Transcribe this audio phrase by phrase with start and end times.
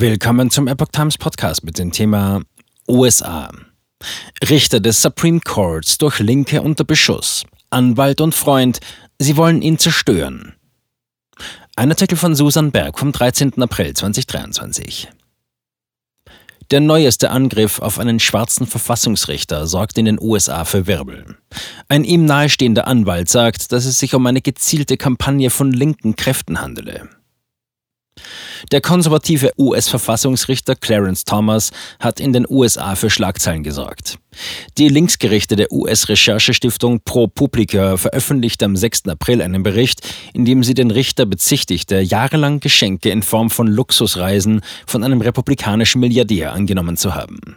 [0.00, 2.42] Willkommen zum Epoch Times Podcast mit dem Thema
[2.86, 3.50] USA.
[4.48, 7.42] Richter des Supreme Courts durch Linke unter Beschuss.
[7.70, 8.78] Anwalt und Freund,
[9.18, 10.54] sie wollen ihn zerstören.
[11.74, 13.60] Ein Artikel von Susan Berg vom 13.
[13.60, 15.08] April 2023.
[16.70, 21.38] Der neueste Angriff auf einen schwarzen Verfassungsrichter sorgt in den USA für Wirbel.
[21.88, 26.60] Ein ihm nahestehender Anwalt sagt, dass es sich um eine gezielte Kampagne von linken Kräften
[26.60, 27.10] handele.
[28.72, 34.18] Der konservative US-Verfassungsrichter Clarence Thomas hat in den USA für Schlagzeilen gesorgt.
[34.76, 39.08] Die linksgerichtete US-Recherchestiftung ProPublica veröffentlichte am 6.
[39.08, 44.60] April einen Bericht, in dem sie den Richter bezichtigte, jahrelang Geschenke in Form von Luxusreisen
[44.86, 47.56] von einem republikanischen Milliardär angenommen zu haben.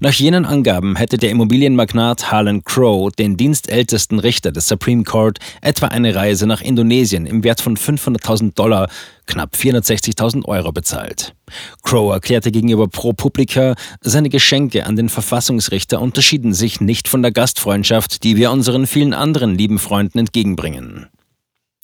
[0.00, 5.88] Nach jenen Angaben hätte der Immobilienmagnat Harlan Crow den dienstältesten Richter des Supreme Court etwa
[5.88, 8.88] eine Reise nach Indonesien im Wert von 500.000 Dollar,
[9.26, 11.34] knapp 460.000 Euro bezahlt.
[11.82, 18.22] Crow erklärte gegenüber ProPublica, seine Geschenke an den Verfassungsrichter unterschieden sich nicht von der Gastfreundschaft,
[18.22, 21.06] die wir unseren vielen anderen lieben Freunden entgegenbringen.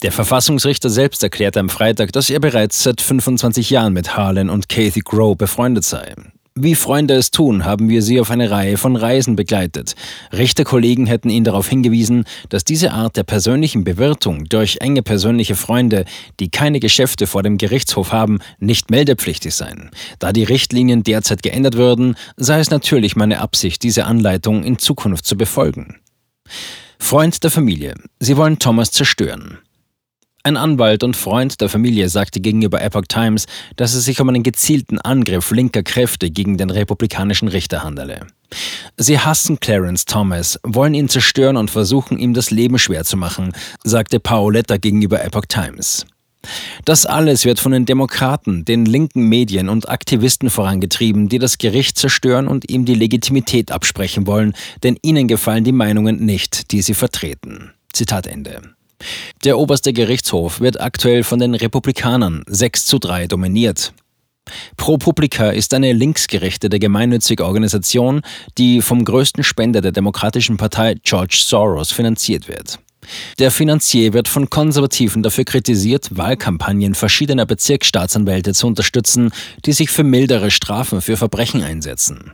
[0.03, 4.69] Der Verfassungsrichter selbst erklärte am Freitag, dass er bereits seit 25 Jahren mit Harlan und
[4.69, 6.15] Kathy Crow befreundet sei.
[6.57, 9.97] Wie Freunde es tun, haben wir sie auf eine Reihe von Reisen begleitet.
[10.33, 16.05] Richterkollegen hätten ihn darauf hingewiesen, dass diese Art der persönlichen Bewirtung durch enge persönliche Freunde,
[16.39, 19.91] die keine Geschäfte vor dem Gerichtshof haben, nicht meldepflichtig seien.
[20.21, 25.27] Da die Richtlinien derzeit geändert würden, sei es natürlich meine Absicht, diese Anleitung in Zukunft
[25.27, 25.97] zu befolgen.
[27.01, 27.95] Freund der Familie.
[28.21, 29.59] Sie wollen Thomas zerstören.
[30.47, 34.43] Ein Anwalt und Freund der Familie sagte gegenüber Epoch Times, dass es sich um einen
[34.43, 38.27] gezielten Angriff linker Kräfte gegen den republikanischen Richter handele.
[38.99, 43.55] Sie hassen Clarence Thomas, wollen ihn zerstören und versuchen, ihm das Leben schwer zu machen,
[43.85, 46.05] sagte Paoletta gegenüber Epoch Times.
[46.85, 51.97] Das alles wird von den Demokraten, den linken Medien und Aktivisten vorangetrieben, die das Gericht
[51.97, 56.93] zerstören und ihm die Legitimität absprechen wollen, denn ihnen gefallen die Meinungen nicht, die sie
[56.93, 57.73] vertreten.
[57.95, 58.75] Zitat Ende.
[59.45, 63.93] Der oberste Gerichtshof wird aktuell von den Republikanern 6 zu 3 dominiert.
[64.77, 68.23] ProPublica ist eine linksgerichtete gemeinnützige Organisation,
[68.59, 72.79] die vom größten Spender der Demokratischen Partei George Soros finanziert wird.
[73.39, 79.31] Der Finanzier wird von Konservativen dafür kritisiert, Wahlkampagnen verschiedener Bezirksstaatsanwälte zu unterstützen,
[79.65, 82.33] die sich für mildere Strafen für Verbrechen einsetzen.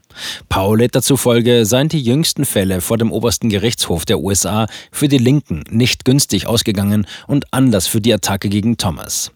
[0.48, 5.64] Pauletta zufolge seien die jüngsten Fälle vor dem obersten Gerichtshof der USA für die Linken
[5.70, 9.32] nicht günstig ausgegangen und Anlass für die Attacke gegen Thomas.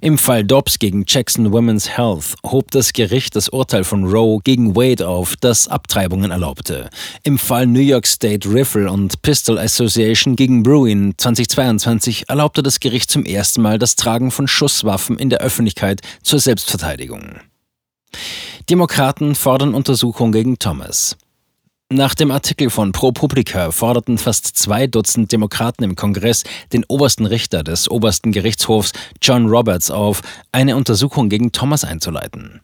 [0.00, 4.76] Im Fall Dobbs gegen Jackson Women's Health hob das Gericht das Urteil von Roe gegen
[4.76, 6.90] Wade auf, das Abtreibungen erlaubte.
[7.22, 13.10] Im Fall New York State Rifle und Pistol Association gegen Bruin 2022 erlaubte das Gericht
[13.10, 17.40] zum ersten Mal das Tragen von Schusswaffen in der Öffentlichkeit zur Selbstverteidigung.
[18.68, 21.16] Demokraten fordern Untersuchung gegen Thomas.
[21.92, 26.42] Nach dem Artikel von ProPublica forderten fast zwei Dutzend Demokraten im Kongress
[26.72, 28.92] den obersten Richter des obersten Gerichtshofs
[29.22, 30.20] John Roberts auf,
[30.50, 32.60] eine Untersuchung gegen Thomas einzuleiten.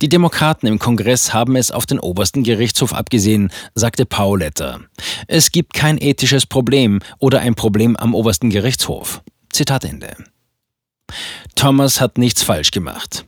[0.00, 4.80] Die Demokraten im Kongress haben es auf den obersten Gerichtshof abgesehen, sagte Pauletta.
[5.28, 9.22] Es gibt kein ethisches Problem oder ein Problem am obersten Gerichtshof.
[9.52, 10.16] Zitat Ende.
[11.56, 13.26] Thomas hat nichts falsch gemacht.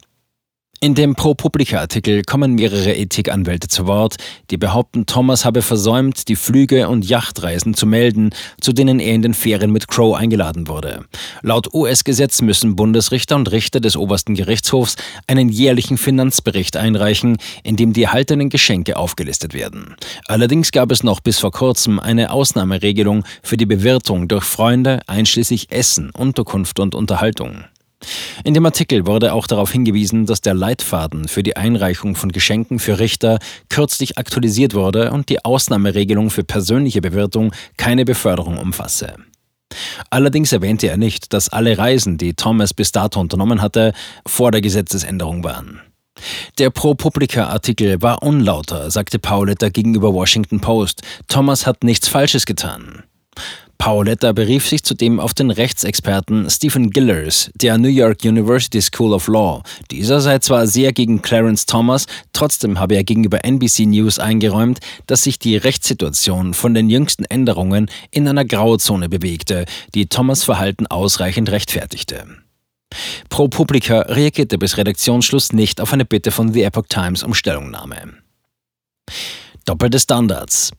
[0.84, 4.16] In dem ProPublica-Artikel kommen mehrere Ethikanwälte zu Wort,
[4.50, 9.22] die behaupten, Thomas habe versäumt, die Flüge und Yachtreisen zu melden, zu denen er in
[9.22, 11.04] den Ferien mit Crow eingeladen wurde.
[11.42, 14.96] Laut US-Gesetz müssen Bundesrichter und Richter des obersten Gerichtshofs
[15.28, 19.94] einen jährlichen Finanzbericht einreichen, in dem die erhaltenen Geschenke aufgelistet werden.
[20.26, 25.70] Allerdings gab es noch bis vor kurzem eine Ausnahmeregelung für die Bewirtung durch Freunde, einschließlich
[25.70, 27.66] Essen, Unterkunft und Unterhaltung.
[28.44, 32.78] In dem Artikel wurde auch darauf hingewiesen, dass der Leitfaden für die Einreichung von Geschenken
[32.78, 39.16] für Richter kürzlich aktualisiert wurde und die Ausnahmeregelung für persönliche Bewirtung keine Beförderung umfasse.
[40.10, 43.92] Allerdings erwähnte er nicht, dass alle Reisen, die Thomas bis dato unternommen hatte,
[44.26, 45.80] vor der Gesetzesänderung waren.
[46.58, 51.02] Der ProPublica-Artikel war unlauter, sagte Pauletta gegenüber Washington Post.
[51.26, 53.04] Thomas hat nichts Falsches getan.
[53.82, 59.26] Paoletta berief sich zudem auf den Rechtsexperten Stephen Gillers der New York University School of
[59.26, 59.64] Law.
[59.90, 65.24] Dieser sei zwar sehr gegen Clarence Thomas, trotzdem habe er gegenüber NBC News eingeräumt, dass
[65.24, 69.64] sich die Rechtssituation von den jüngsten Änderungen in einer Grauzone bewegte,
[69.96, 72.24] die Thomas Verhalten ausreichend rechtfertigte.
[73.30, 78.12] ProPublica reagierte bis Redaktionsschluss nicht auf eine Bitte von The Epoch Times um Stellungnahme.
[79.64, 80.70] Doppelte Standards.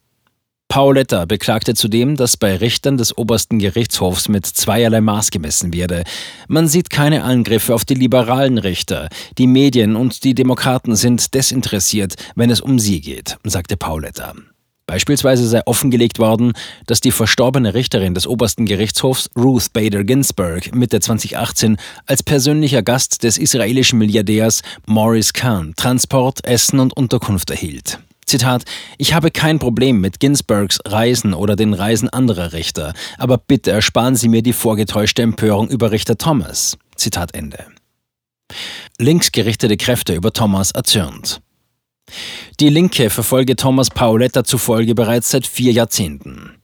[0.73, 6.03] Pauletta beklagte zudem, dass bei Richtern des obersten Gerichtshofs mit zweierlei Maß gemessen werde.
[6.47, 9.07] Man sieht keine Angriffe auf die liberalen Richter.
[9.37, 14.33] Die Medien und die Demokraten sind desinteressiert, wenn es um sie geht, sagte Pauletta.
[14.87, 16.53] Beispielsweise sei offengelegt worden,
[16.87, 21.77] dass die verstorbene Richterin des obersten Gerichtshofs Ruth Bader Ginsburg Mitte 2018
[22.07, 27.99] als persönlicher Gast des israelischen Milliardärs Maurice Kahn Transport, Essen und Unterkunft erhielt.
[28.33, 28.63] Zitat,
[28.97, 34.15] ich habe kein Problem mit Ginsburgs Reisen oder den Reisen anderer Richter, aber bitte ersparen
[34.15, 36.75] Sie mir die vorgetäuschte Empörung über Richter Thomas.
[36.95, 37.63] Zitat Ende.
[38.97, 41.41] Linksgerichtete Kräfte über Thomas erzürnt.
[42.59, 46.55] Die Linke verfolge Thomas Pauletta zufolge bereits seit vier Jahrzehnten.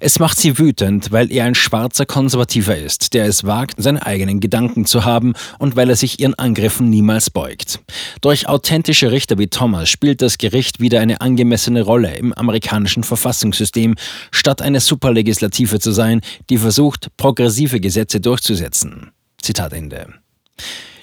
[0.00, 4.40] Es macht sie wütend, weil er ein schwarzer Konservativer ist, der es wagt, seine eigenen
[4.40, 7.80] Gedanken zu haben und weil er sich ihren Angriffen niemals beugt.
[8.20, 13.94] Durch authentische Richter wie Thomas spielt das Gericht wieder eine angemessene Rolle im amerikanischen Verfassungssystem,
[14.30, 16.20] statt eine Superlegislative zu sein,
[16.50, 19.10] die versucht, progressive Gesetze durchzusetzen.
[19.40, 20.23] Zitat Ende.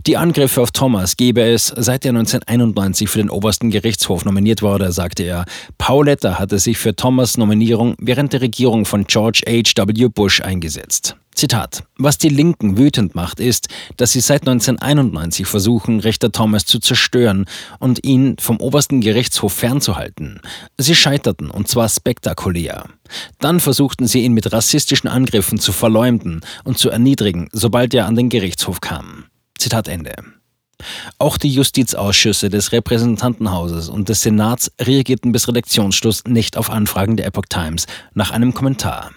[0.07, 4.91] Die Angriffe auf Thomas gebe es, seit er 1991 für den obersten Gerichtshof nominiert wurde,
[4.91, 5.45] sagte er.
[5.77, 10.07] Pauletta hatte sich für Thomas Nominierung während der Regierung von George H.W.
[10.07, 11.17] Bush eingesetzt.
[11.35, 11.83] Zitat.
[11.97, 13.67] Was die Linken wütend macht, ist,
[13.97, 17.45] dass sie seit 1991 versuchen, Richter Thomas zu zerstören
[17.79, 20.41] und ihn vom obersten Gerichtshof fernzuhalten.
[20.77, 22.85] Sie scheiterten, und zwar spektakulär.
[23.39, 28.15] Dann versuchten sie ihn mit rassistischen Angriffen zu verleumden und zu erniedrigen, sobald er an
[28.15, 29.25] den Gerichtshof kam.
[29.61, 30.13] Zitat Ende.
[31.19, 37.27] Auch die Justizausschüsse des Repräsentantenhauses und des Senats reagierten bis Redaktionsschluss nicht auf Anfragen der
[37.27, 39.11] Epoch Times nach einem Kommentar.